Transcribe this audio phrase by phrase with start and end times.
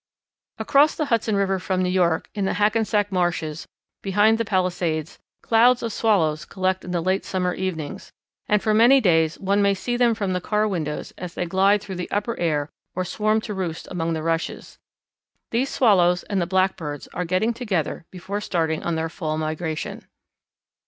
[0.57, 3.67] Across the Hudson River from New York, in the Hackensack marshes,
[4.01, 8.11] behind the Palisades, clouds of Swallows collect in the late summer evenings,
[8.47, 11.83] and for many days one may see them from the car windows as they glide
[11.83, 14.79] through the upper air or swarm to roost among the rushes.
[15.51, 20.07] These Swallows and the Blackbirds are getting together before starting on their fall migration.